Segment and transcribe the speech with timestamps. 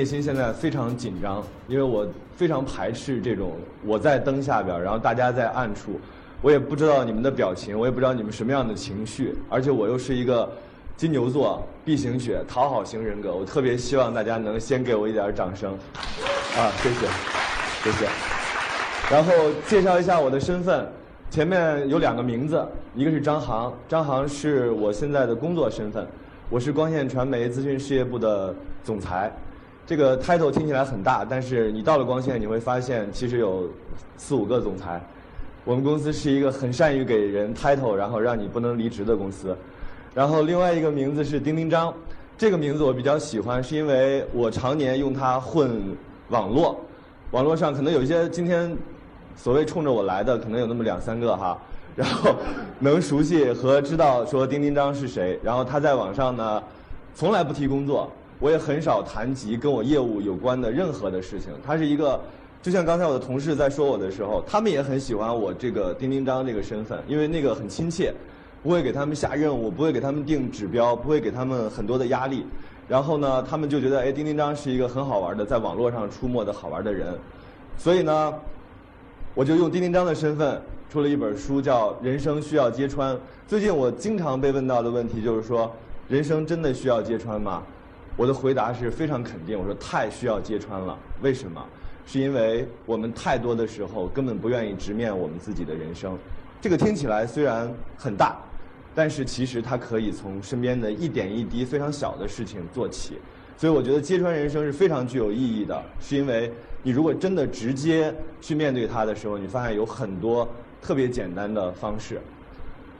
[0.00, 3.52] 内心现在非常紧张，因为我非常排斥这种
[3.84, 6.00] 我在灯下边，然后大家在暗处，
[6.40, 10.50] 我也不知道你们的表情，我也不知道你们什么样的情绪，而且我又是一个
[10.96, 15.74] 金牛座 B 型血讨好型人格，我特别希望大家能先给我一点掌声，
[16.56, 17.06] 啊，谢谢，
[17.84, 18.06] 谢谢。
[19.10, 19.34] 然后
[19.66, 20.90] 介绍一下我的身份，
[21.28, 26.06] 前面有两个名字，一个是张航，张航是我现在的工作身份，
[26.48, 29.30] 我是光线传媒资讯事业部的总裁。
[29.90, 33.68] 这个 title 听起来很大，但是你到了光线，你会发现其实有
[34.16, 35.02] 四五个总裁。
[35.64, 39.56] 我们公司是一个很善于给人 title，然后让你不能离职的公司。
[40.14, 41.92] 然后另外一个名字是丁丁张，
[42.38, 45.82] 这个名字我比较喜欢，是因为我常年用它混
[46.28, 46.78] 网络，
[47.32, 48.72] 网络上可能有一些今天
[49.34, 51.58] 所谓冲着我来的，可能有那么两三个哈，
[51.96, 52.32] 然后
[52.78, 56.62] 能熟悉和知道说丁丁张是谁，然后他在网上呢
[57.12, 58.08] 从来不提工作，
[58.40, 61.52] 我也很少谈及跟我业务有关的任何的事情。
[61.64, 62.20] 他是一个，
[62.60, 68.12] 就像刚才我的同事在说我的时候，他们也很喜欢我这个丁丁张这个身份，因为那个很亲切，
[68.62, 72.44] 不会给他们下任务，不会给他们定指标，不会给他们很多的压力。
[72.88, 77.14] 然后呢，他们就觉得哎，丁丁张是一个很好玩的，在网络上出没的好玩的人，
[77.76, 78.34] 所以呢。
[79.32, 80.60] 我就用丁丁张的身份
[80.90, 83.14] 出了一本书，叫《人生需要揭穿》。
[83.46, 85.70] 最近我经常被问到的问题就是说，
[86.08, 87.62] 人生真的需要揭穿吗？
[88.20, 90.94] 我的回答是非常肯定，我说太需要揭穿了。
[91.22, 91.64] 为什么？
[92.04, 96.18] 是因为我们太多的时候根本不愿意直面我们自己的人生。
[96.60, 98.36] 这个听起来虽然很大，
[98.94, 103.18] 但是其实它可以从身边的一点一滴非常小的事情做起。
[103.56, 110.46] 所以我觉得揭穿人生是非常具有意义的，是因为你如果真的直接去面对它的时候，你发现有很多
[110.82, 112.20] 特别简单的方式。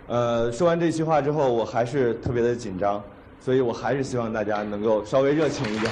[0.07, 3.03] 呃，说完这句话之后，我还是特别的紧张，
[3.41, 5.91] 所以我还是希望大家能够稍微热情一点。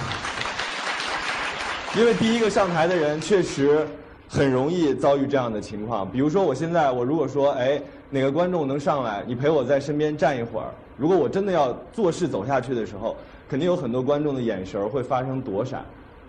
[1.96, 3.86] 因为第一个上台的人确实
[4.28, 10.66] 很容易遭遇这样的情况，比如说我现在，我如果说，哎，哪个观众能上来，你陪我在身边站一会儿。
[10.98, 13.16] 如果我真的要做事走下去的时候，
[13.48, 15.82] 肯定有很多观众的眼神会发生躲闪，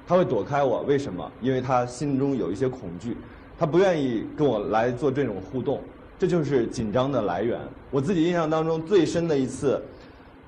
[0.08, 1.30] 他会躲开我，为什么？
[1.42, 3.18] 因为他心中有一些恐惧，
[3.58, 5.82] 他不愿意跟我来做这种互动，
[6.18, 7.60] 这就是紧张的来源。
[7.92, 9.82] 我自己印象当中最深的一次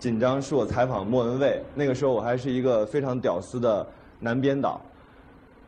[0.01, 3.85] 紧张是我采访莫文蔚，那个时候我还是一个非常屌丝的
[4.19, 4.81] 男编导，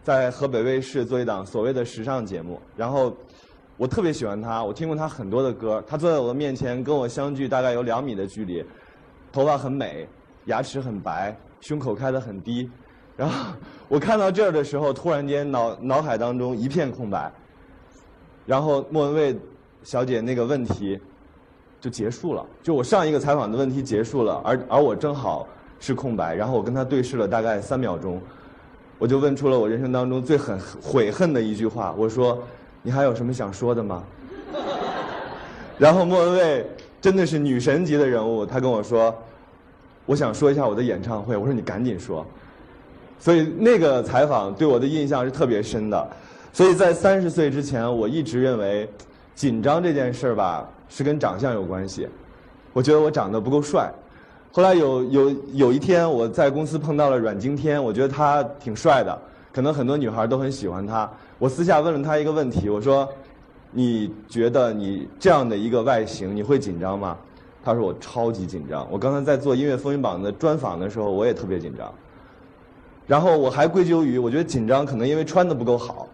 [0.02, 3.16] 在河北卫视做一档所谓的时尚节目，然后
[3.78, 8.66] 我特别喜欢他，我听过他很多的歌，他坐在我的面前跟我相距大概有两米的距离，
[9.32, 10.08] 头发很美。
[10.48, 12.70] 牙齿很白，胸口开得很低，
[13.16, 13.54] 然后
[13.88, 17.32] 我看到这儿的时候，突然间脑脑海当中一片空白，
[18.46, 19.40] 然后莫文蔚
[19.84, 21.00] 小姐那个问题
[21.84, 25.46] 就结束了，就我上一个采访的问题结束了，而而我正好
[25.82, 28.22] 是空白，然后我跟他对视了大概三秒钟，
[28.98, 32.42] 我就问出了我人生当中最很悔恨的一句话，我说
[32.82, 34.02] ：“你还有什么想说的吗？”
[35.78, 36.66] 然后莫文蔚
[37.02, 39.14] 真的是女神级的人物，她跟我说。
[40.06, 42.26] 我想说一下我的演唱会，我说你赶紧说。
[43.20, 46.08] 所以那个采访对我的印象是特别深的。
[46.54, 48.90] 所以在三十岁之前，我一直认为
[49.36, 52.08] 紧张这件事儿吧是跟长相有关系。
[52.72, 53.92] 我觉得我长得不够帅。
[54.52, 59.20] 后来有有有一天我在公司碰到了阮经天，我觉得他挺帅的，
[59.52, 61.10] 可能很多女孩都很喜欢他。
[61.40, 63.10] 我私下问了他一个问题，我说
[63.74, 67.18] ：“你觉得你这样的一个外形，你会紧张吗？”
[67.66, 71.92] 他说我超级紧张，我刚才在做音乐风云榜的专访的时候，我也特别紧张。
[73.08, 76.08] 然后我还归咎于我觉得紧张可能因为穿的不够好，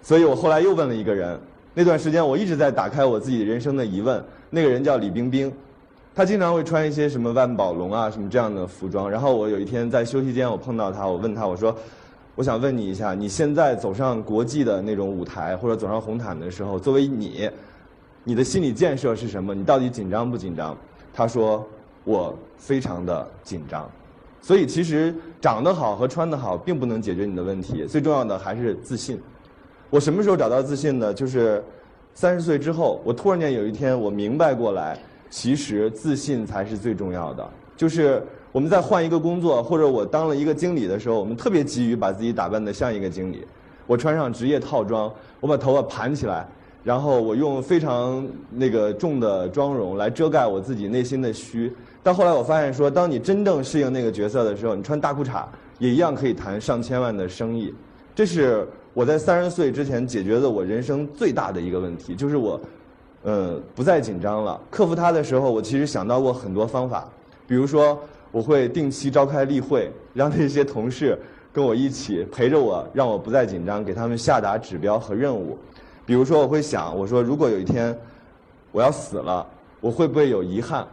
[0.00, 1.38] 所以我后来又问了一个人。
[1.74, 4.22] 那段时间我一直在打开我自己人生的疑问。
[4.50, 5.52] 那个人叫李冰冰，
[6.14, 9.10] 他经常会穿一些什么万宝龙啊什么这样的服装。
[9.10, 11.76] 然后我有一天在休息间我碰到他，我问他我说，
[12.34, 17.50] 我想问你一下，你现在走上国际的那种舞台或者走上红毯的时候，作为你。
[18.24, 19.54] 你的心理建设是什么？
[19.54, 20.76] 你到底紧张不紧张？
[21.14, 21.66] 他说
[22.04, 23.90] 我非常的紧张，
[24.42, 29.18] 所以其实长得好和穿得好并不能解决你的问题，最重要的还是自信。
[29.90, 31.14] 我什么时候找到自信的？
[31.14, 31.62] 就是
[32.14, 34.98] 三十岁之后，我突然间有一天我明白过来，
[35.30, 37.48] 其实自信才是最重要的。
[37.76, 43.46] 就是我们在换一个工作，或者我当了一个经理的时候，我们特别急于把自己打扮得像一个经理。
[43.86, 46.46] 我穿上职业套装，我把头发盘起来。
[46.84, 51.70] 然后我用非常那个重的妆容来遮盖我自己内心的虚，
[52.02, 55.44] 到后来我发现说，当你真正适应那个角色的时候，你穿大裤衩
[55.78, 57.74] 也一样可以谈上千万的生意。
[58.14, 58.66] 这是
[58.98, 62.60] 我在三十岁之前解决的我人生最大的一个问题，就是我，
[63.22, 64.60] 呃，不再紧张了。
[64.72, 67.08] 克服它的时候，我其实想到过很多方法，
[67.46, 67.96] 比如说
[68.32, 71.16] 我会定期召开例会，让那些同事
[71.52, 75.56] 跟我一起陪着我，让我不再紧张，给他们下达指标和任务。
[76.04, 77.96] 比如说，我会想，我说如果有一天
[78.72, 79.46] 我要死了，
[79.80, 80.84] 我会不会有遗憾？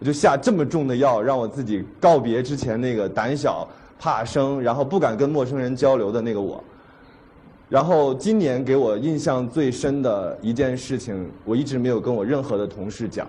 [0.00, 6.60] 我就下这么重的药，让我自己告别之前那个胆小怕生，然后不敢跟陌生人交流的那个我。
[7.72, 13.26] 然后今年给我印象最深的一件事情，我一直没有跟我任何的同事讲，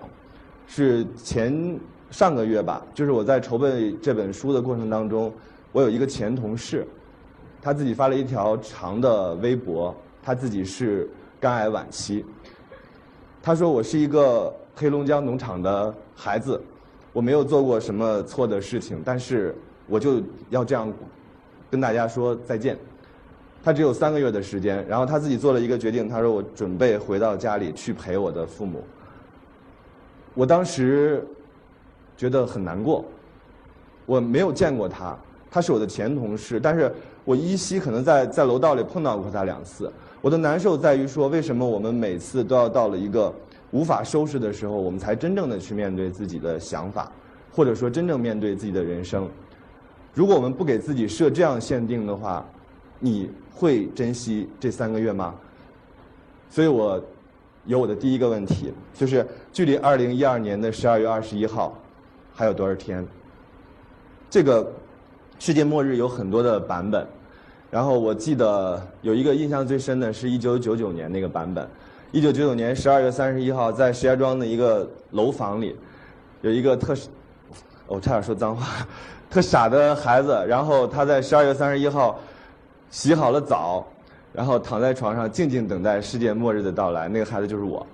[0.66, 1.80] 是前
[2.10, 5.32] 上个月吧，就是我在筹备这本书的过程当中，
[5.72, 6.86] 我有一个前同事，
[7.62, 11.08] 他自己发了一条长的微博，他自己是
[11.40, 12.22] 肝癌晚期。
[13.42, 16.60] 他说我是一个黑龙江农场的孩子，
[17.14, 19.56] 我没有做过什么错的事情，但是
[19.86, 20.20] 我就
[20.50, 20.92] 要这样
[21.70, 22.76] 跟大家说再见。
[23.64, 28.84] 他只有三个月的时间，然后他自己做了一个决定，他说我准备回到家里去陪我的父母。
[30.34, 31.26] 我当时
[32.14, 33.02] 觉得很难过，
[34.04, 35.16] 我没有见过他，
[35.50, 36.92] 他是我的前同事，但是
[37.24, 39.90] 我依稀可能在在楼道里碰到过他两次。
[40.20, 43.32] 我的难受在于说，为什么我们每次都要到了一个
[43.70, 47.10] 无法收拾的时候，我们才真正的去面对自己的想法，
[47.50, 49.26] 或者说真正面对自己的人生？
[50.12, 52.44] 如果我们不给自己设这样限定的话，
[52.98, 55.34] 你会珍惜这三个月吗？
[56.50, 57.02] 所以我
[57.66, 61.76] 有我的第一个问题，就是距离二零一二年的十二月二十一号
[62.32, 63.06] 还有多少天？
[64.30, 64.70] 这个
[65.38, 67.06] 世界末日有很多的版本。
[67.70, 71.68] 然后我记得有一个印象最深的是一九九九年那个版本。
[72.12, 75.74] 一九九九年十二月三十一号，在石家庄的一个楼房里，
[76.42, 76.94] 有一个特，
[77.88, 78.86] 我差点说脏话，
[79.28, 80.44] 特傻的孩子。
[80.46, 82.16] 然后他在十二月三十一号
[82.94, 83.84] 洗好了澡，
[84.32, 87.08] 然后躺在床上静静等待世界末日的到来。
[87.08, 87.84] 那个孩子就是我。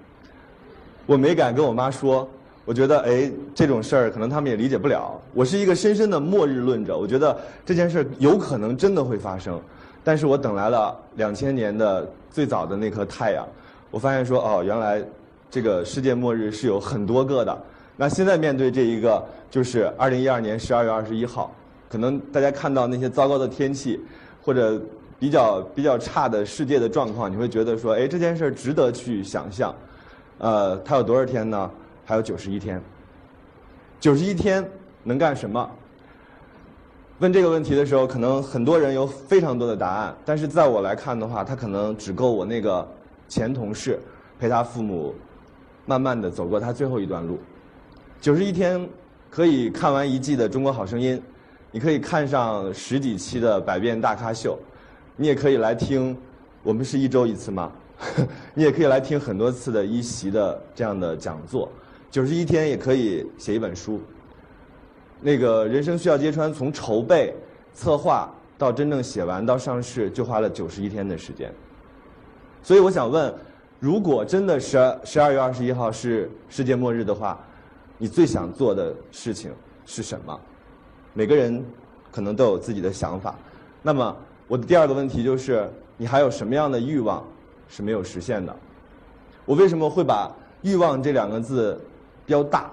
[1.07, 2.29] 我没敢跟我妈说。
[2.67, 5.19] 我觉得，哎，这种事儿可能他们也理解不了。
[5.33, 9.59] 我是一个深深的末日论者，我觉得这件事儿有可能真的会发生。
[10.05, 13.49] 但是我等来了两千年的最早的那颗太阳，
[13.91, 15.03] 我发现说，哦，原来
[15.51, 17.59] 这个世界末日是有很多个的。
[17.97, 21.51] 那现在面对这一个，就是二零一二年十二月二十一号，
[21.89, 23.99] 可能大家看到那些糟糕的天气，
[24.43, 24.81] 或者
[25.19, 29.75] 比较比较差的世界的状况，你会觉得说，哎，这件事值得去想象。
[30.39, 31.71] 呃，它有多少天呢？
[32.05, 32.83] 还有九十一天，
[34.01, 34.67] 九十一天
[35.05, 35.71] 能干什么？
[37.19, 40.17] 问这个问题的时候，可能很多人有非常多的答案。
[40.25, 42.89] 但是在我来看的话，他可能只够我那个
[43.29, 44.01] 前同事
[44.39, 45.15] 陪他父母
[45.85, 47.39] 慢慢的走过他最后一段路。
[48.23, 48.89] 九十一天
[49.29, 51.17] 可以看完一季的《中国好声音》，
[51.73, 54.59] 你可以看上十几期的《百变大咖秀》，
[55.17, 56.17] 你也可以来听。
[56.63, 57.71] 我们是一周一次吗？
[58.55, 61.71] 你也可以来听很多次的一席的这样的讲座。
[62.11, 64.01] 九十一天也可以写一本书。
[65.21, 67.33] 那个人生需要揭穿，从筹备、
[67.73, 71.53] 策划到真正写完到上市，就花了九十一天的时间。
[72.63, 73.33] 所以我想问，
[73.79, 77.39] 如果真的十二十二月二十一号是世界末日的话，
[77.97, 79.53] 你最想做的事情
[79.87, 80.39] 是什么？
[81.13, 81.65] 每个人
[82.11, 83.35] 可能都有自己的想法。
[83.83, 84.17] 那么
[84.49, 87.25] 我的第二个问题就是，你还有什么样的欲望
[87.69, 88.55] 是没有实现的？
[89.45, 90.31] 我为什么会把
[90.63, 91.81] 欲望这两个字？
[92.27, 92.71] 标大，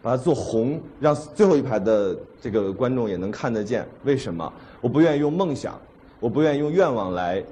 [0.00, 3.86] 把它做红，让最后一排的这个观众也能看得见。
[4.04, 4.50] 为什么？
[4.80, 5.78] 我不愿意用梦想，
[6.18, 7.44] 我不愿意用愿望来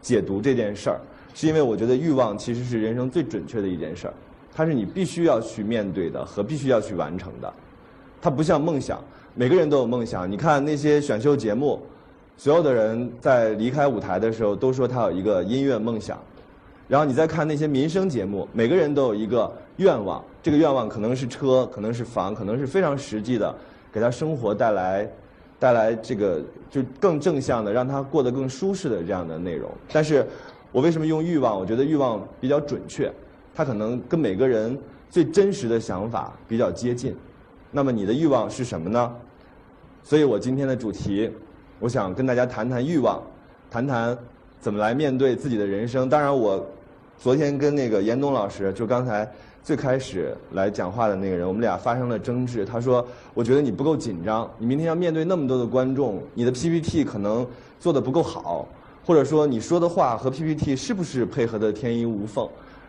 [0.00, 1.00] 解读这件事儿，
[1.34, 4.14] 是因为我觉得欲望其实是人生最准确的一件事儿，
[4.54, 7.52] 它是你必须要去面对的和必须要去完成的。
[8.22, 9.02] 它不像梦想，
[9.34, 10.30] 每个人都有梦想。
[10.30, 11.82] 你看那些选秀节目，
[12.36, 16.16] 所有的人在离开舞台的时候都说他有一个音乐梦想。
[16.86, 23.52] 然后你再看那些民生节目，每个人都有一个愿望，这个愿望可能是车，可能是房，可能是非常实际的，
[23.90, 25.10] 给他生活带来
[25.58, 29.68] 带来这个就更正向的，让他过得更舒适的这样的内容。
[29.90, 30.24] 但是
[30.70, 31.58] 我为什么用欲望？
[31.58, 33.10] 我觉得欲望比较准确，
[33.52, 34.78] 它可能跟每个人
[35.10, 37.16] 最真实的想法比较接近。
[37.72, 39.12] 那么你的欲望是什么呢？
[40.04, 41.28] 所以我今天的主题，
[41.80, 43.20] 我想跟大家谈谈欲望，
[43.68, 44.16] 谈谈
[44.60, 46.08] 怎么来面对自己的人生。
[46.08, 46.64] 当然我。
[47.18, 49.30] 昨天跟那个严冬老师，就刚才
[49.62, 52.64] 最开始来讲话的那个人，我们俩发生了争执。
[52.64, 57.46] 他说：“我觉得你不够紧张，你明天要面对那么多的观众，你的 PPT 可能
[57.78, 58.66] 做的不够好，
[59.06, 62.48] 或者说你说的话和 PPT 是不是配合的天衣无缝？”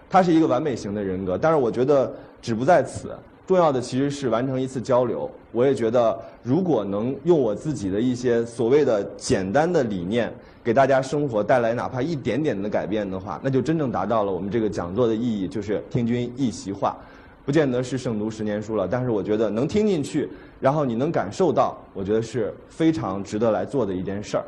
[0.09, 2.11] 他是一个完美型的人格，但是我觉得
[2.41, 5.29] 止不在此，重要的其实是完成一次交流。
[5.51, 10.33] 我也觉得，如果能用我自己的一些所谓的简单的理念。
[10.63, 16.95] 给大家生活带来哪怕一点点的改变的话，那就真正达到了我们这个讲座的意义，就是听君一席话。
[17.43, 20.29] 不见得是胜读十年书了，但是我觉得能听进去，
[20.61, 24.45] 然后你能感受到，我觉得是非常值得来做的一件事儿。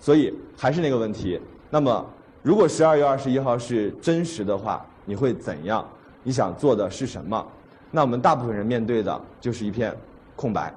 [0.00, 1.38] 所以还是那个问题，
[1.68, 2.06] 那么
[2.40, 5.86] 如果十二月二十一号是真实的话，你会怎样？
[6.22, 7.46] 你想做的是什么？
[7.90, 9.94] 那我们大部分人面对的就是一片
[10.36, 10.72] 空白。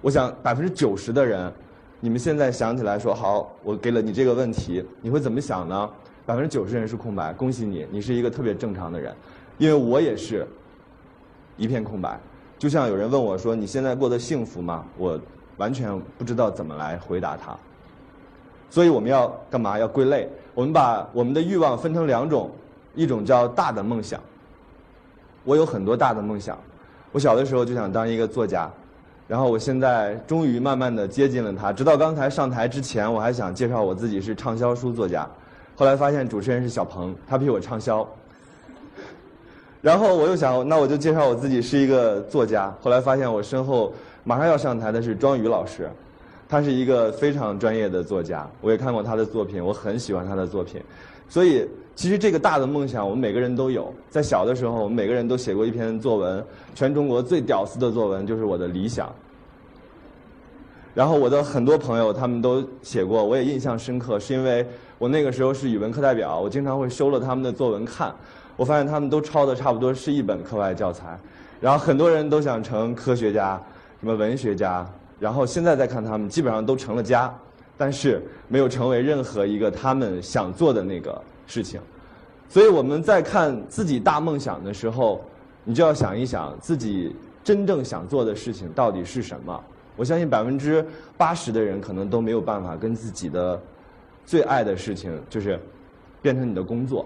[0.00, 1.52] 我想百分之九十的人，
[2.00, 5.90] 你们现在想起来说好，我给了你这个问题，你会怎么想呢？
[6.24, 9.14] 百分之九十人是空白，恭喜你，你是一个特别正常的人，
[9.56, 10.46] 因为我也是
[11.56, 12.20] 一片空白。
[12.58, 15.20] 就像有人问我说：“你现在过得幸福吗？”我
[15.56, 17.56] 完全不知道怎么来回答他。
[18.68, 19.78] 所以我们要干嘛？
[19.78, 20.28] 要归类。
[20.54, 22.50] 我们把我们的欲望分成两种，
[22.94, 24.20] 一种叫大的梦想。
[25.44, 26.58] 我有很多大的梦想。
[27.12, 28.70] 我小的时候就想当一个作家。
[29.26, 35.28] 然后我现在终于慢慢的接近了他，直到刚才上台之前，我还想介绍我自己是畅销书作家，
[35.76, 38.08] 后来发现主持人是小鹏，他比我畅销。
[39.82, 43.92] 然后我又想，那我就介绍我自己是一个作家，后来发现我身后
[44.24, 45.90] 马上要上台的是庄宇老师，
[46.48, 50.82] 他是一个非常专业的作家，我也看过他的作品，我很喜欢他的作品，
[51.28, 59.12] 所以其实这个大的梦想我们每个人都有，在小的时候我们每个人都写过一篇作文，全中国最屌丝的作文就是我的理想。
[60.94, 64.64] 然后我的很多朋友他们都写过，我也印象深刻，是因为
[64.96, 68.14] 我那个时候是语文课代表，我经常会收了他们的作文看，
[68.56, 71.18] 我发现他们都抄的差不多是一本课外教材，
[71.60, 73.60] 然后很多人都想成科学家，
[73.98, 74.88] 什么文学家，
[75.18, 77.36] 然后现在再看他们，基本上都成了家，
[77.76, 81.80] 但是没有成为任何一个他们想做的那个事情，
[82.48, 85.24] 所以我们在看自己大梦想的时候，
[85.64, 89.60] 你就要想一想自己真正想做的事情到底是什么。
[89.96, 90.86] 我相信百分之
[91.16, 93.60] 八十的人可能都没有办法跟自己的
[94.24, 95.58] 最爱的事情，就是
[96.22, 97.04] 变成你的工作，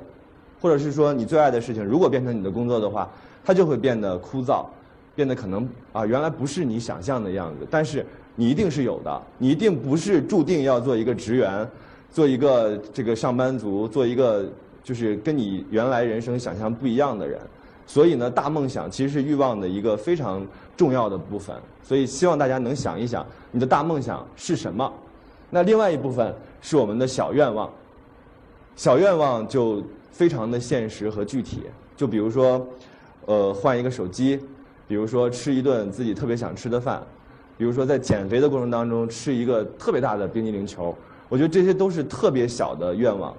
[0.61, 3.09] 或者是说你最爱的事情，如果变成你的工作的话，
[3.45, 4.67] 它就会变得枯燥，
[5.15, 7.67] 变得可能啊原来不是你想象的样子。
[7.71, 11.67] 但是你一定是有的，你一定不是注定要做一个职员，
[12.13, 14.45] 做一个这个上班族，做一个
[14.85, 17.41] 就是跟你原来人生想象不一样的人。
[17.85, 21.57] 所以呢，大梦想其实是欲望的一个非常重要的部分。
[21.83, 24.91] 所以希望大家能想一想，你的大梦想是什么？
[25.51, 27.69] 那另外一部分是我们的小愿望。
[28.77, 31.63] 小愿望就非常的现实和具体。
[31.97, 32.65] 就比如说，
[33.27, 34.39] 呃，换一个手机；
[34.87, 37.01] 比如说吃一顿自己特别想吃的饭；
[37.59, 40.95] 比如说在减肥的过程当中吃一个特别大的冰激凌球。
[41.33, 43.35] 我觉得这些都是特别小的愿望。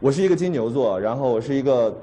[0.00, 1.94] 我是一个金牛座，然后我是一个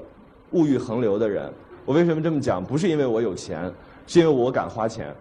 [0.52, 1.52] 物欲横流的人。
[1.84, 2.64] 我为什么这么讲？
[2.64, 3.68] 不是因为我有钱，
[4.06, 5.12] 是因为我敢花钱，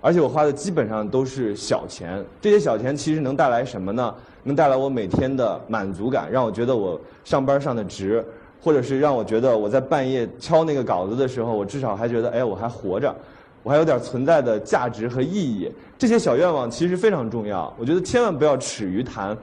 [0.00, 2.24] 而且我花的基本上都是小钱。
[2.40, 4.14] 这些小钱其实能带来什么呢？
[4.42, 8.24] 能带来我每天的满足感，让我觉得我上班上的值，
[8.58, 13.14] 或者是让我觉得我在半夜敲那个稿子的时候，我至少还觉得，哎，我还活着，
[13.62, 15.70] 我还有点存在的价值和意义。
[15.98, 17.72] 这些小愿望其实非常重要。
[17.78, 19.36] 我觉得千万不要耻于谈，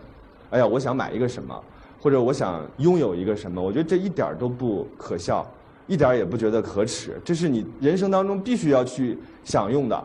[0.50, 1.64] 哎呀，我想买一个什么，
[2.02, 3.62] 或者我想拥有一个什么。
[3.62, 5.46] 我觉得这一点都不可笑。
[5.88, 10.04] 一点也不觉得可耻，这是你人生当中必须要去享用的。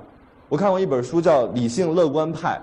[0.49, 2.59] 我看过一本书叫《理性乐观派》，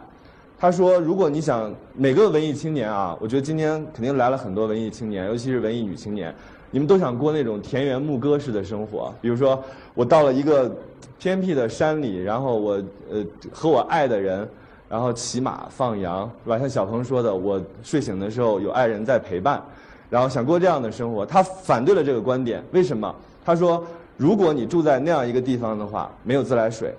[0.58, 6.34] 他说，如果你想每个文艺青年啊，我觉得今天肯定来了很多文艺青年，尤其是文艺女青年，
[6.72, 9.14] 你们都想过那种田园牧歌式的生活。
[9.22, 9.62] 比如说，
[9.94, 10.76] 我到了一个
[11.20, 14.48] 偏僻的山里，然后我呃和我爱的人，
[14.90, 16.58] 然后骑马放羊，是吧？
[16.58, 19.62] 像小鹏说的，我睡醒的时候有爱人在陪伴。
[20.10, 22.64] 然后想过这样的生活，他反对了这个观点。
[22.72, 23.14] 为什么？
[23.46, 23.82] 他说，
[24.18, 26.94] 如果你住在那样一个地方的话，没有自来水，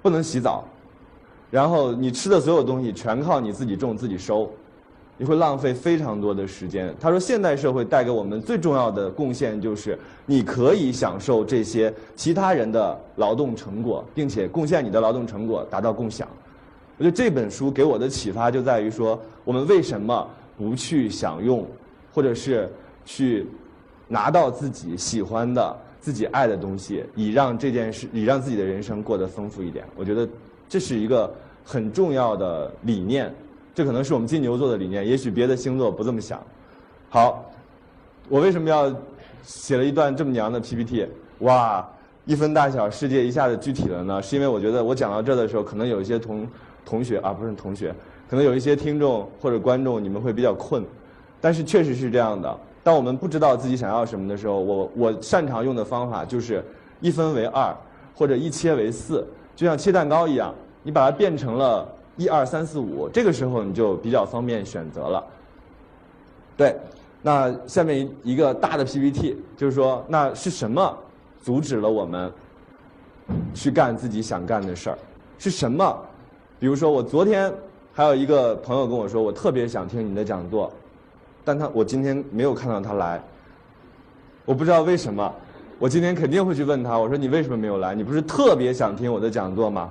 [0.00, 0.64] 不能洗澡，
[1.50, 4.48] 然后你吃的所有东西全靠你自己种自己收，
[5.22, 6.92] 你会浪费非常多的时间。
[7.00, 16.26] 他说，现代社会带给我们最重要的贡献就是，你可以享受这些其他人的劳动成果，并且贡献你的劳动成果达到共享。
[16.98, 21.64] 我觉得这本书给我的启发就在于说，我们为什么不去享用？
[22.12, 22.68] 或者是
[23.04, 23.46] 去
[24.08, 29.84] 拿到自己喜欢的、自己爱的东西，以让这件事，以让自己的人生过得丰富一点。
[29.94, 30.28] 我觉得
[30.68, 31.32] 这是一个
[31.64, 33.32] 很重要的理念。
[33.74, 36.40] 这可能是我们金牛座的理念，也许别的星座不这么想。
[37.08, 37.44] 好，
[38.28, 38.94] 我为什么要
[39.42, 41.08] 写了一段这么娘的 PPT？
[41.38, 41.86] 哇，
[42.24, 44.22] 一分大小，世界一下子具体了呢？
[44.22, 46.46] 是因为我觉得我讲到这的时候，可能有一些同
[46.84, 47.94] 同学啊，不是同学，
[48.28, 50.84] 可能有一些听众或者观众，你们会比较困。
[51.40, 52.56] 但是确实是这样的。
[52.84, 56.64] 当我们不知道自己想要什么的时候，我我擅长用的方法就是
[57.00, 57.74] 一分为二，
[58.14, 59.26] 或者一切为四，
[59.56, 65.24] 就像切蛋糕一样，你把它变成了一二三四五，这个时候你就比较方便选择了。
[66.56, 66.76] 对，
[67.22, 70.96] 那下面一个大的 PPT，就是说，那是什么
[71.42, 72.30] 阻止了我们
[73.54, 74.98] 去干自己想干的事儿？
[75.38, 75.98] 是什么？
[76.60, 77.52] 比如说，我昨天
[77.92, 80.70] 还有一个朋友跟我说，我特别想听你的讲座，
[81.44, 83.20] 但他我今天没有看到他来，
[84.44, 85.34] 我不知道为什么。
[85.78, 87.92] 我今天肯定会去问他，我说你为什么没有来？
[87.92, 89.90] 你不是特别想听我的讲座吗？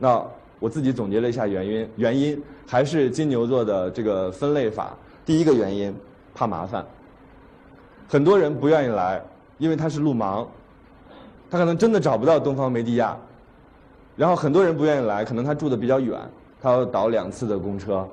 [0.00, 0.20] 那
[0.62, 4.96] 我自己总结了一下原因，原因还是金牛座的这个分类法。
[5.26, 5.94] 第一个原因。
[6.34, 6.82] 怕麻烦，
[8.08, 9.22] 很多人不愿意来，
[9.58, 10.46] 因为他是路盲，
[11.50, 13.14] 他可能真的找不到东方梅地亚。
[14.16, 16.18] 然后很多人不愿意来，可能他住的比较远，
[16.58, 18.08] 他要倒两次的公车。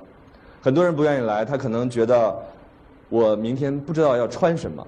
[0.60, 2.38] 很多人不愿意来，他可能觉得
[3.08, 4.86] 我明天不知道要穿什么，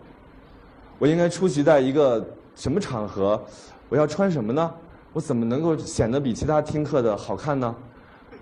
[0.99, 2.23] 我应该出席在一个
[2.55, 3.43] 什么场合，
[3.89, 4.71] 我要穿什么呢？
[5.13, 7.75] 我怎么能够显得比其他听课的好看呢？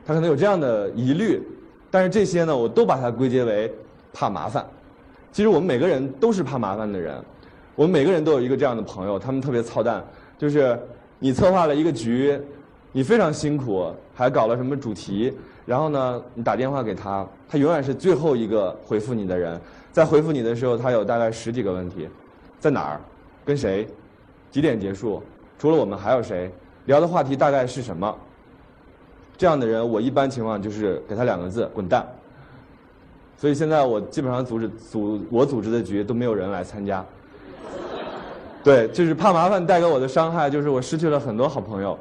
[0.07, 1.43] 他可能有这样的疑虑，
[1.91, 3.73] 但是这些呢，我都把它归结为
[4.13, 4.65] 怕麻烦。
[5.33, 7.15] 其实我们每个人都是怕麻烦的人，
[7.77, 10.05] 我们每个人都有一个这样的朋友，他们特别操蛋，
[10.39, 10.79] 就是
[11.19, 12.41] 你策划了一个局，
[12.93, 15.33] 你非常辛苦，还搞了什么主题，
[15.67, 19.61] 然后呢，你打电话给他，他永远是最后一个回复你的人，
[19.93, 22.09] 在回复你的时候，他有大概十几个问题，
[22.59, 23.01] 在哪儿，
[23.45, 23.87] 跟谁，
[24.51, 25.23] 几点结束，
[25.61, 26.51] 除了我们还有谁，
[26.87, 28.17] 聊的话题大概是什么，
[29.37, 32.03] 这样的人，我一般情况就是给他两个字，滚蛋。
[33.37, 37.05] 所以现在我基本上组织组我组织的局都没有人来参加。
[38.65, 41.99] 对，就是怕麻烦带给我的伤害，就是我失去了很多好朋友。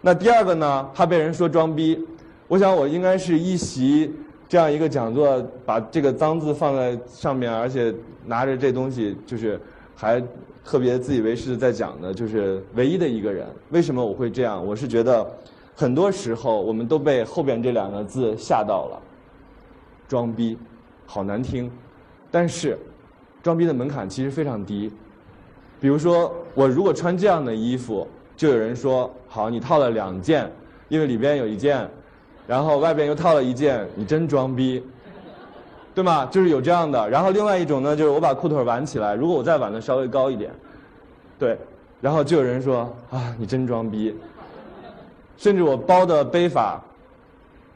[0.00, 2.06] 那第二个呢，怕被人说装逼。
[2.46, 4.14] 我想我应该是一席
[4.48, 7.92] 这样一个讲座，把这个脏字放在上面，而且
[8.24, 9.60] 拿着这东西，就是
[9.96, 10.22] 还
[10.64, 13.46] 特别自以为是在讲的，就是唯一的一个人。
[13.70, 14.64] 为什么我会这样？
[14.64, 15.26] 我是觉得
[15.74, 19.02] 很多时候我们都被后边这两个字吓到了。
[20.08, 20.56] 装逼，
[21.04, 21.70] 好难听，
[22.30, 22.78] 但是，
[23.42, 24.90] 装逼的门槛其实非常低。
[25.80, 30.50] 比如说，我如果穿这样的衣服，就有人说：“好，你套了两件，
[30.88, 31.88] 因为里边有一件，
[32.46, 34.82] 然后外边又套了一件，你真装逼，
[35.98, 37.10] 对吗？”就是有这样的。
[37.10, 40.52] 然后另外一种呢，就是我把裤腿挽起来，如果我再挽的稍微高一点，
[41.36, 41.58] 对，
[42.00, 44.14] 然后就有人说：“啊，你真装逼。”
[45.36, 46.80] 甚至我包的背法，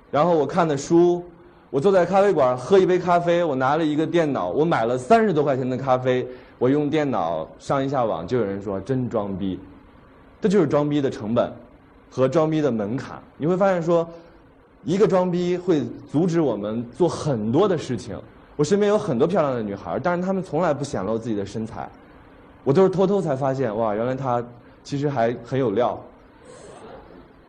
[0.09, 1.25] 然后我看的书。
[1.69, 6.25] 我坐在咖啡馆喝一杯咖啡，我拿了一个电脑，我买了三十多块钱的咖啡，
[6.59, 9.59] 我用电脑上一下网，就有人说真装逼，
[10.39, 11.51] 这就是装逼的成本
[12.11, 13.19] 和装逼的门槛。
[13.39, 14.07] 你会发现说，
[14.85, 18.19] 一个装逼会阻止我们做很多的事情。
[18.57, 21.89] 我身边有很多漂亮的女孩，但是她们从来不显露自己的身材，
[22.65, 24.45] 我都是偷偷才发现，哇，原来她
[24.85, 25.99] 其实还很有料。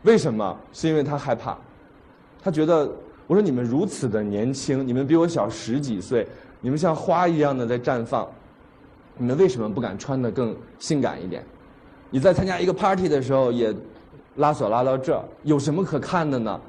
[0.04, 0.58] 为什么？
[0.72, 1.58] 是因为她害怕，
[2.42, 2.90] 她觉得。
[3.26, 6.28] 我说你们如此的年轻，你们比我小十几岁，
[6.60, 8.28] 你们像花一样的在绽放，
[9.18, 11.42] 你们为什么不敢穿的更性感一点？
[12.10, 13.74] 你在参加一个 party 的时候也
[14.36, 16.60] 拉锁拉到这，有什么可看的呢？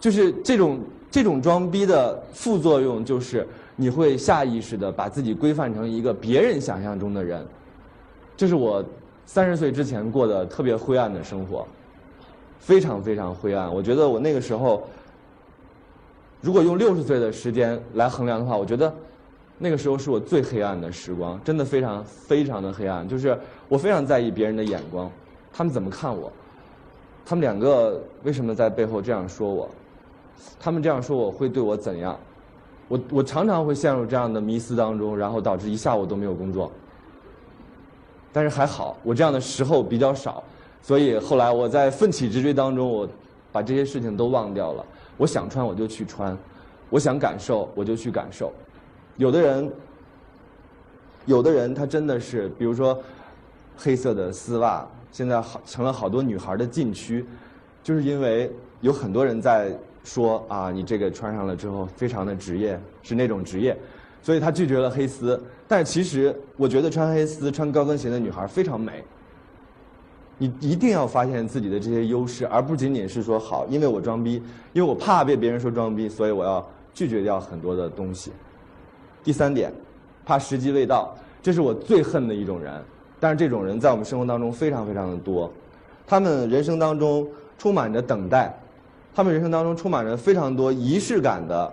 [0.00, 0.80] 就是这种
[1.10, 7.46] 这种装逼的副作用，就是你会下意识的把自己规范成一个别人想象中的人。
[8.36, 8.84] 这是我
[9.26, 11.66] 三十岁之前过的特别灰暗的生活，
[12.58, 13.74] 非常非常灰暗。
[13.74, 14.86] 我觉得我那个时候。
[16.40, 18.94] 如果用六十岁的时间来衡量的话，我觉得
[19.58, 23.08] 那个时候是我最黑暗的时光，真的非常非常的黑暗。
[23.08, 23.36] 就是
[23.68, 25.10] 我非常在意别人的眼光，
[25.52, 26.30] 他们怎么看我？
[27.26, 29.68] 他们两个为什么在背后这样说我？
[30.58, 32.18] 他们这样说我会对我怎样？
[32.88, 36.72] 我我常常会陷入这样的迷思当中，然后导致一下午都没有工作。
[38.32, 40.42] 但是还好，我这样的时候比较少，
[40.80, 43.08] 所以后来我在奋起直追当中，我
[43.52, 44.84] 把这些事情都忘掉了。
[45.16, 46.36] 我想穿我就去穿，
[46.88, 48.52] 我想感受我就去感受。
[49.16, 49.72] 有的人，
[51.26, 52.98] 有的人他真的是，比如说
[53.76, 57.26] 黑色的丝袜，现在好成了好多女孩的禁区，
[57.82, 59.76] 就是因为有很多人在
[60.08, 63.76] 说啊，你这个穿上了之后非常的职业，是那种职业，
[64.22, 65.38] 所以他拒绝了黑丝。
[65.68, 69.04] 但其实我觉得穿黑丝、穿高跟鞋的女孩非常美。
[70.38, 74.42] 你一定要发现自己的这些优势，而不仅仅是说好，因为我装逼，
[74.72, 78.32] 因为我怕被别人说装逼，所以我要拒绝掉很多的东西。
[79.22, 79.70] 第三点，
[80.24, 82.72] 怕时机未到，这是我最恨的一种人。
[83.20, 85.52] 但是这种人在我们生活当中非常非常的多，
[86.06, 88.56] 他们人生当中充满着等待，
[89.18, 91.68] 他们人生当中充满着非常多仪式感的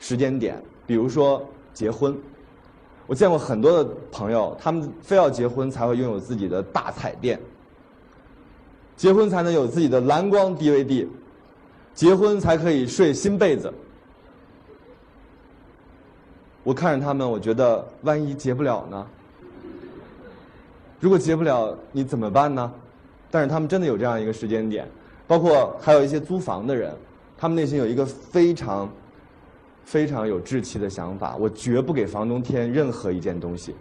[0.00, 2.16] 时间点，比如说结婚。
[3.06, 7.38] 我见过很多的朋友，他们非要结婚才会拥有自己的大彩电。
[8.96, 11.06] 结婚才能有自己的蓝光 DVD，
[11.92, 13.70] 结婚才可以睡新被子。
[16.62, 19.06] 我看着他们，我觉得万一结不了呢？
[20.98, 22.72] 如果结不了，你怎么办呢？
[23.30, 24.88] 但是他们真的有这样一个时间点，
[25.26, 26.92] 包括还有一些租房的人，
[27.36, 28.88] 他们内心有一个非常、
[29.84, 33.74] 非常有志气的想法：我绝不给房东添任何一件东西。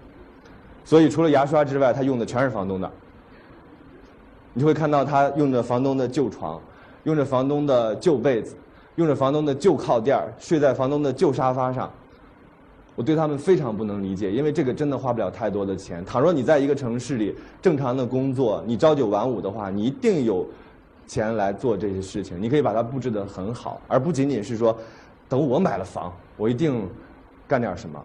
[0.84, 2.92] 所以除了牙刷之外，他用的全是房东的。
[4.54, 6.62] 你就会看到他用着房东的旧床，
[7.04, 8.56] 用着房东的旧被子，
[8.96, 11.92] 用着房东的旧靠垫睡在房东的旧沙发上。
[12.96, 16.06] 我对他们非常不能理解，因为这个真的花不了太多的钱。
[16.06, 20.48] 倘若你在一个城市里正常的工作，你朝九晚五的话，你一定有
[21.08, 22.42] 钱来做这些事情。
[22.42, 24.78] 你可以把它布置得很好，而不仅仅是说，
[25.28, 26.90] 等我买了房，我一定
[27.48, 28.04] 干点什么，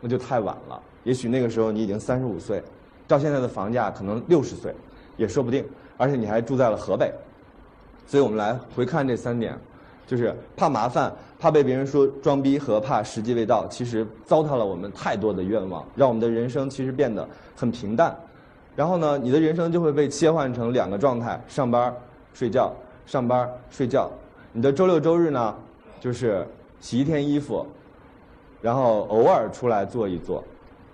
[0.00, 0.80] 那就太晚了。
[1.02, 2.62] 也许那个时候你已经三十五岁，
[3.06, 4.74] 照现在的房价可能六十岁，
[5.16, 5.64] 也说不定。
[5.96, 7.12] 而且你还住在了河北，
[8.06, 9.56] 所以我们来回看这三点。
[10.06, 18.14] 就是怕麻烦，怕被别人说装逼和怕时机未到，其实糟蹋了我们太多的愿望，让我们的人生其实变得很平淡。
[18.76, 21.90] 然后呢，你的人生就会被切换成两个状态：上班、
[22.34, 22.70] 睡觉，
[23.06, 24.10] 上班、睡觉。
[24.52, 25.54] 你的周六周日呢，
[25.98, 26.46] 就是
[26.80, 27.66] 洗一天衣服，
[28.60, 30.44] 然后偶尔出来坐一坐，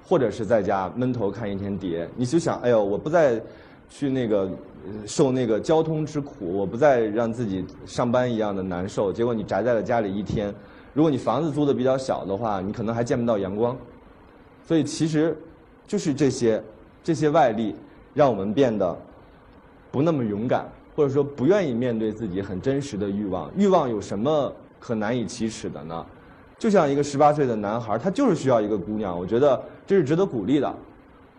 [0.06, 2.08] 或者是在家闷头看一天碟。
[2.14, 3.42] 你就想，哎呦，我不再
[3.88, 4.48] 去那个。
[5.06, 9.12] 受那个交通之苦，我不再让自己上班一样的难受。
[9.12, 10.54] 结果你宅在了家里一天，
[10.94, 13.76] 如果你房子租的比较小的话，你可能还见不到阳光。
[14.66, 15.36] 所以其实，
[15.86, 16.62] 就是这些
[17.04, 17.76] 这些外力，
[18.14, 18.96] 让我们变得
[19.92, 20.66] 不那么勇敢，
[21.00, 23.50] 或者说不愿意面对自己很真实的欲望。
[23.56, 26.04] 欲望有什么可难以启齿的呢？
[26.58, 29.18] 就像一个十八岁的男孩，他就是需要一个姑娘。
[29.18, 30.70] 我觉得这是值得鼓励的。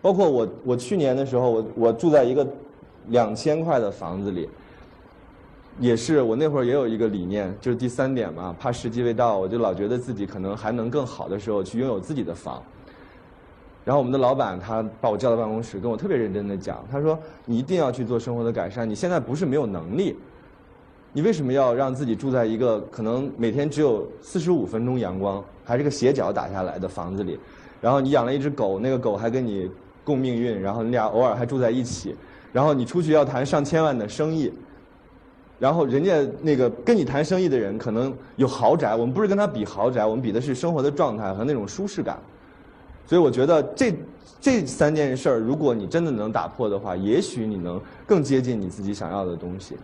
[0.00, 2.44] 包括我，我去年的时候，我我住在一个。
[3.08, 4.48] 两千块的房子里，
[5.80, 12.62] 也是我那会儿也有一个理念，就是第三点嘛，怕时机未到，我就老觉得自己可能还能更好的时候去拥有自己的房。
[13.84, 20.16] 然后我们的老板他把我叫到办公室，跟我特别认真的讲，他说：“你一定要去做生活的改善，你现在不是没有能力，
[21.12, 27.38] 你为什么要让自己住在一个可能每天只有四十五分钟阳光，还是个斜角打下来的房子里？
[27.80, 29.70] 然后你养了一只狗，那个狗还跟你
[30.04, 32.14] 共命运，然后你俩偶尔还住在一起。”
[32.52, 34.52] 然后你出去要谈上千万的生意，
[35.58, 42.18] 然后人家那个跟你谈生意的人可能有豪宅，我们不是跟他比豪宅，我们比的是生活的状态和那种舒适感。
[43.06, 43.94] 所以我觉得这
[44.40, 49.76] 这三件事儿，如果你真的能打破的话，也许你能更接近你自己想要的东西。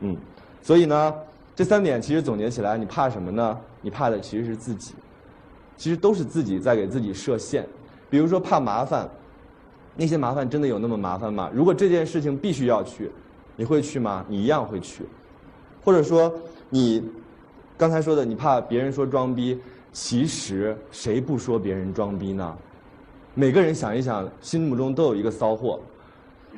[0.00, 0.16] 嗯，
[0.62, 1.14] 所以呢，
[1.54, 3.58] 这三点其实总结起来，你怕什么呢？
[3.80, 4.94] 你怕的其实是自己，
[5.76, 7.66] 其实都是自己在给自己设限。
[8.10, 9.08] 比如说怕麻烦。
[10.00, 11.50] 那些麻烦真的有那么麻烦吗？
[11.52, 13.10] 如果这件事情必须要去，
[13.56, 14.24] 你会去吗？
[14.28, 15.02] 你一样会去，
[15.84, 16.32] 或者说
[16.70, 17.02] 你
[17.76, 19.58] 刚才说的，你怕别人说装逼，
[20.00, 22.56] 其实谁不说别人装逼呢？
[23.34, 25.80] 每个人想一想，心目中都有一个骚货，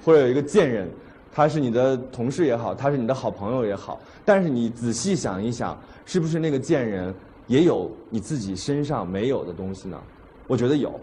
[0.05, 0.87] 或者有一个贱人，
[1.33, 7.15] 他是你的同事也好，他是你的好朋友也好，但是你仔细想一想，是不是那个贱人
[7.47, 9.99] 也有你自己身上没有的东西呢？
[10.47, 11.01] 我觉得有。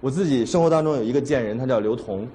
[0.00, 2.26] 我自己生活当中有一个贱人，他叫刘同，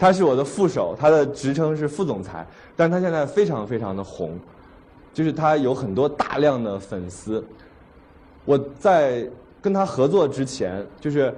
[0.00, 4.38] 他是我的副手，他的职称是副总裁，但他现在非常非常的红，
[5.12, 7.44] 就是他有很多大量的粉丝。
[8.44, 9.26] 我在
[9.60, 11.34] 跟他合作之前，就是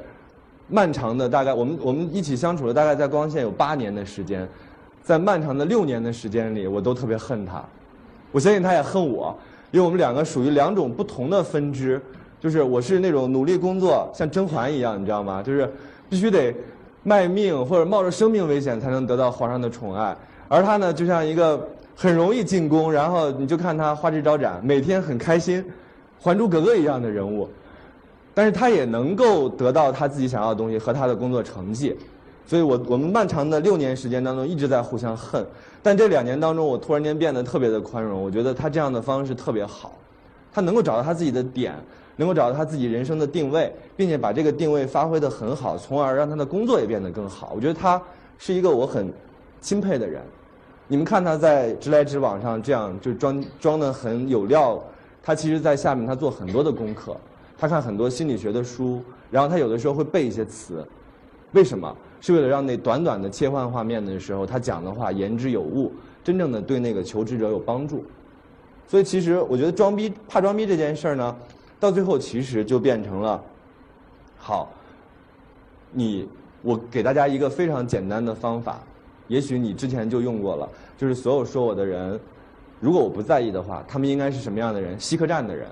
[0.69, 4.49] 漫长的大概我们我们一起相处了大概在光线有八年的时间，
[5.03, 7.65] 在漫长的六年的时间里，我都特别恨他，
[8.33, 9.37] 我相信他也恨我，
[9.71, 12.01] 因为我们两个属于两种不同的分支。
[12.41, 15.43] 就是我是那种努力工作，像甄嬛一样，你知道吗？
[15.43, 15.67] 就是
[16.11, 16.55] 必须得
[17.03, 20.15] 卖命或者冒着生命危险才能得到皇上的宠爱，
[20.47, 25.63] 而他呢，就像一个很容易进宫，然后你就看他花枝招展，每天很开心，
[26.19, 27.49] 《还珠格格》一样的人物，
[28.35, 31.97] 但是他也能够得到他自己想要的东西和他的工作成绩，
[32.47, 35.47] 所以我我们漫长的六年时间当中一直在互相恨，
[35.83, 39.97] 但这两年当中我突然间变得特别的宽容，我觉得他这样的方式特别好，
[40.53, 41.75] 他能够找到他自己的点。
[42.17, 47.53] 能够找到他自己人生的定位，并且把这个定位发挥的很好，从而让他的工作也变得更好。
[47.57, 48.01] 我觉得他
[48.39, 49.13] 是一个我很
[49.61, 50.23] 钦佩的人。
[50.87, 54.83] 你们看他在直来直往上这样就装装的很有料，
[55.23, 57.17] 他其实在下面他做很多的功课，
[57.57, 60.87] 他看很多心理学的书，然后他有的时候会背一些词。
[61.53, 61.97] 为什么？
[62.21, 65.93] 是为了让那短短的切换画面的时候，他讲的话言之有物，
[66.23, 68.05] 真正的对那个求职者有帮助。
[68.87, 71.37] 所以其实我觉得装逼怕装逼这件事儿呢。
[71.81, 73.43] 到最后，其实就变成了，
[74.39, 74.71] 好，
[75.91, 76.27] 你
[76.63, 78.81] 我给大家一个非常简单的方法，
[79.29, 82.19] 也许你之前就用过了，就是所有说我的人，
[82.81, 84.99] 如果我不在意的话，他们应该是什么样的人？
[85.01, 85.69] 西客站的人，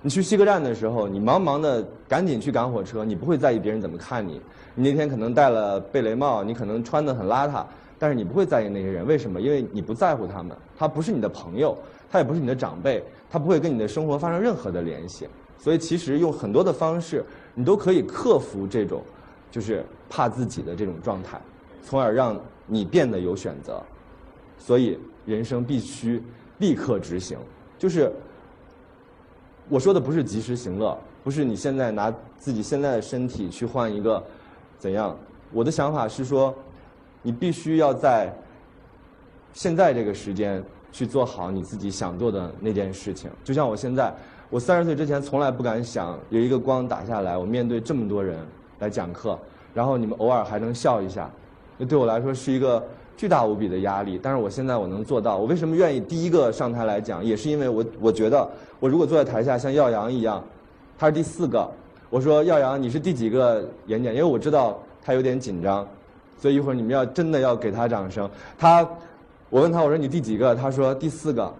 [0.00, 4.40] 你去西客站的时候，你忙忙的赶紧去赶火车，你不会在意别人怎么看你。
[4.74, 7.64] 你那天可能戴了贝雷帽，你可能穿的很邋遢，
[7.98, 9.40] 但是你不会在意那些人，为什么？
[9.40, 11.76] 因为你不在乎他们，他不是你的朋友，
[12.10, 15.28] 他也不是你的长辈，他不会跟你的生活发生任何的联系。
[15.58, 19.02] 所以其实用很多的方式，你都可以克服这种，
[19.50, 21.40] 就是怕自己的这种状态，
[21.82, 23.82] 从而让你变得有选择。
[24.58, 26.22] 所以人生必须
[26.58, 27.38] 立刻执行，
[27.78, 28.12] 就是。
[29.68, 34.22] 我说的不是及时行乐，不是你现在拿自己现在的身体去换一个
[34.76, 35.16] 怎样？
[35.52, 36.52] 我的想法是说，
[37.22, 38.34] 你必须要在
[39.52, 43.30] 现在这个时间去做好你自己想做的那件事情。
[43.44, 44.12] 就像我现在，
[44.50, 48.36] 我三十岁之前从来不敢想有一个光打下来，我面对这么多人
[48.80, 49.38] 来讲课，
[49.72, 51.30] 然后你们偶尔还能笑一下，
[51.82, 52.80] 那对我来说是一个。
[53.14, 55.36] 巨大无比的压力，但是我现在我能做到。
[55.36, 58.48] 我为什么愿意第一个上台来讲，也是因为我我觉得，
[58.80, 60.42] 我如果坐在台下像耀阳一样，
[60.98, 61.70] 他是第四个，
[62.10, 64.12] 我说耀阳你是第几个演讲？
[64.12, 65.86] 因为我知道他有点紧张，
[66.40, 68.28] 所以一会儿你们要真的要给他掌声。
[68.58, 68.80] 他，
[69.50, 70.52] 我问他我说你第几个？
[70.56, 71.54] 他说第四个。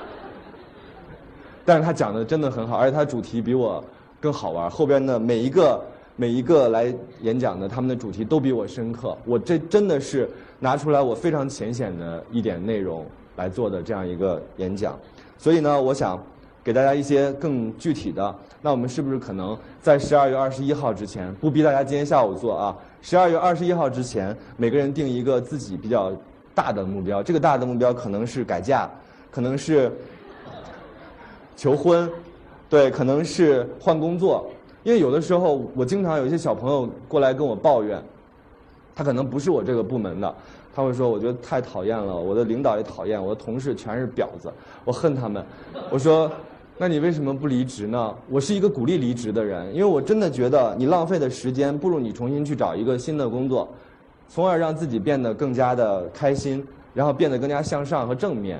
[1.66, 3.84] 但是他讲的真的很好，而且他主题比我
[4.20, 5.78] 更好玩，后边的每一个。
[6.20, 9.16] 每一个来演讲的，他们的主题都比我深刻。
[9.24, 10.28] 我这真的是
[10.58, 13.06] 拿出来我非常浅显的一点内容
[13.36, 14.98] 来做的这样一个演讲。
[15.38, 16.22] 所以呢，我想
[16.62, 18.36] 给大家一些更具体的。
[18.60, 22.76] 那我们是不是可能在十二月二十一号之前，不逼大家今天下午做啊？
[23.00, 26.12] 十二月二十一号之前，每个人定一个自己比较
[26.54, 27.22] 大的目标。
[27.22, 28.90] 这个大的目标可能是改嫁，
[29.30, 29.90] 可能是
[31.56, 32.06] 求婚，
[32.68, 34.50] 对，可能是换工作。
[34.82, 38.02] 因为有的时候，我经常有一些小朋友过来跟我抱怨，
[38.94, 40.34] 他可能不是我这个部门的，
[40.74, 44.50] 他会说：“我觉得太讨厌了，我的领导也讨厌，我的同事全是婊子，
[44.84, 45.44] 我恨他们。”
[45.90, 46.30] 我说
[46.78, 53.68] ：“那你为什么不离职呢？”我是一个鼓励离职的人，因为我真的觉得你浪费的时间，不如你重新去找一个新的工作，
[54.28, 58.58] 从而让自己变得更加的开心，然后变得更加向上和正面。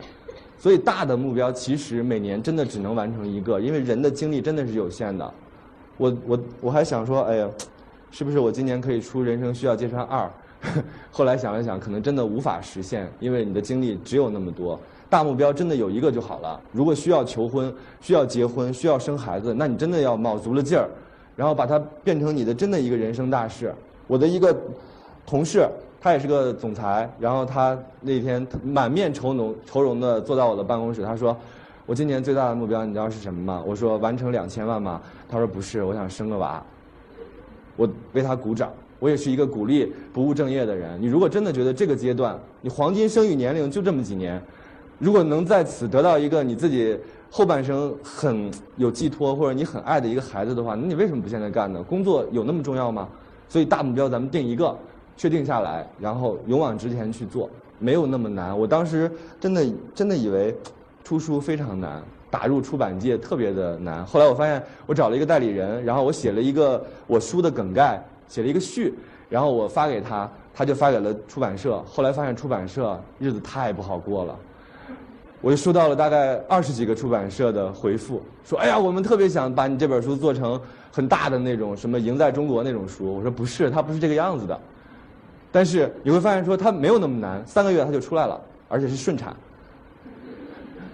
[0.58, 5.32] 所以大的目标其实每年真的只能完成一个，因为人的精力真的是有限的。
[6.00, 7.48] 我我我还想说，哎呀，
[8.10, 10.24] 是不是我今年可以出《人生需要揭穿二》？
[11.12, 14.80] 后来想了想，可能真的无法实现，因为你的精力只有那么多。
[15.10, 16.58] 大目标真的有一个就好了。
[16.72, 20.88] 如果需要求婚、需要结婚、需要生孩子，那你真的要卯足了劲儿，
[21.36, 23.74] 然后把它变成你的真的一个人生大事。
[24.06, 24.56] 我的一个
[25.26, 25.68] 同事，
[26.00, 31.36] 他也是个总裁，然后他那天满面愁容愁容的坐在我的办公室，他说。
[31.90, 33.64] 我今年最大的目标，你知道是什么吗？
[33.66, 35.02] 我说完成两千万吗？
[35.28, 36.62] 他说不是，我想生个娃。
[37.74, 38.70] 我为他鼓掌。
[39.00, 41.02] 我也是一个鼓励不务正业的人。
[41.02, 44.40] 你如果真的觉得这个阶段，你黄金生育年龄就这么几年，
[45.00, 46.96] 如果能在此得到一个你自己
[47.28, 51.82] 后半生很有寄托或者你很爱的一个孩子的话，那你为什么不现在干呢？
[51.82, 53.08] 工作有那么重要吗？
[53.48, 54.78] 所以大目标咱们定一个，
[55.16, 57.50] 确定下来，然后勇往直前去做，
[57.80, 58.56] 没有那么难。
[58.56, 60.54] 我当时真的真的以为。
[61.10, 64.06] 出书非常难，打入出版界特别的难。
[64.06, 68.94] 后来我发现，我找了一个代理人，然后我写了一个我书的梗概，写了一个序，
[69.28, 71.82] 然后我发给他，他就发给了出版社。
[71.84, 74.38] 后来发现出版社日子太不好过了，
[75.40, 80.60] 我就收到了大概二十几个出版社的回复，说：“哎呀，我们特别想把你这本书做成
[80.92, 84.56] 很大的那种什么赢在中国那种书。”我说：“不是，它不是这个样子的。”
[85.50, 89.34] 但是你会发现，说它没有那么难，三个月它就出来了，而且是顺产。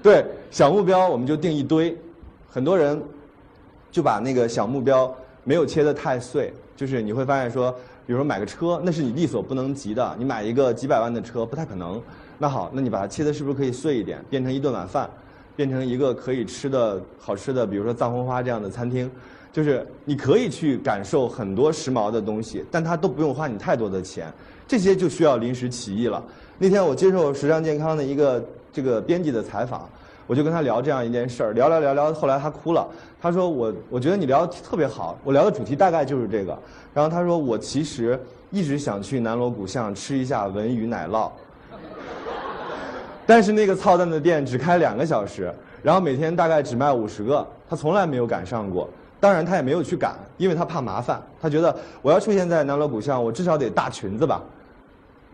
[0.07, 1.97] 对小目标，我们就定一堆，
[2.49, 3.03] 很多人
[3.91, 7.73] 就把那个小目标没有切得太碎，就是你会发现说，
[8.07, 12.01] 比如说买个车，那是你力所不能及的，你买一个几百万的车不太可能。
[12.39, 15.11] 那好，那你把它切的是不是可以碎一点，变成一顿晚饭，
[15.57, 19.11] 变成一个可以吃的好吃的，比如说藏红花这样的餐厅，
[19.53, 24.33] 就是你可以去感受很多时髦的东西，但它都不用花你太多的钱，
[24.69, 26.23] 这些就需要临时起意了。
[26.59, 28.41] 那天我接受时尚健康的一个。
[28.77, 29.89] 这个编辑的采访，
[30.27, 32.87] 我就跟他聊这样一件事儿，聊聊聊聊，后来他哭了。
[33.19, 36.55] 他说：“我我觉得你聊的特别好，我聊的主题大概就是这个。”
[36.93, 41.31] 然后他说：“我其实一直想去南锣鼓巷吃一下文娱奶酪，
[43.25, 45.51] 但是那个操蛋的店只开两个小时，
[45.83, 48.87] 然后每天大概只卖五十个，他从来没有赶上过。
[49.19, 51.19] 当然他也没有去赶，因为他怕麻烦。
[51.41, 54.43] 他觉得我要出现在南锣鼓巷，我至少得大裙子吧，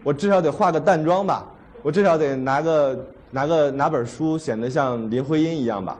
[0.05, 1.45] 我至少得化个淡妆吧，
[1.83, 2.97] 我至少得拿个。”
[3.33, 5.99] 拿个拿本书显得像林徽因一样吧，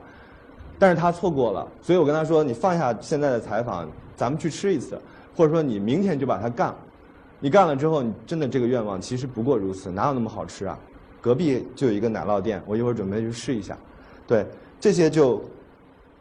[0.79, 4.97] 但是他错过了，所以我跟他说：“你放下现在的采访，咱们去吃一次，
[5.35, 6.73] 或者说你明天就把它干。
[7.39, 10.79] 你干了之后，你真的这个愿望其实不过如此，哪有那么好吃啊？
[11.19, 13.77] 隔壁就有一个奶酪店，我一会儿准备去试一下。
[14.25, 14.45] 对，
[14.79, 15.43] 这些就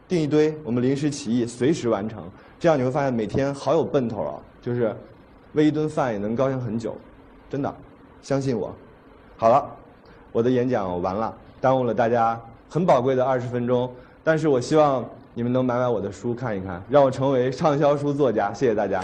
[0.08, 2.22] 订一堆，我们临时起意，随时完成。
[2.58, 4.96] 这样你会发现每天好有奔头啊，就是
[5.52, 6.96] 为一顿饭也能高兴很久，
[7.50, 7.74] 真的，
[8.22, 8.74] 相信我。
[9.36, 9.68] 好了，
[10.32, 13.88] 我的演讲完了，耽误了大家很宝贵的二十分钟，
[14.24, 18.52] 但是我希望你们能买买我的书看一看，让我成为畅销书作家。
[18.52, 19.02] 谢谢大家。